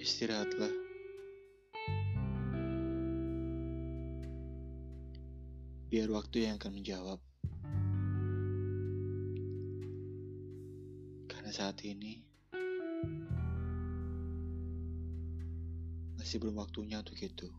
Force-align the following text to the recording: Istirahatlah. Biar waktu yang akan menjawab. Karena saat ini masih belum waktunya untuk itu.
Istirahatlah. 0.00 0.72
Biar 5.92 6.08
waktu 6.08 6.48
yang 6.48 6.56
akan 6.56 6.72
menjawab. 6.72 7.20
Karena 11.28 11.52
saat 11.52 11.84
ini 11.84 12.24
masih 16.16 16.40
belum 16.40 16.56
waktunya 16.64 17.04
untuk 17.04 17.20
itu. 17.20 17.52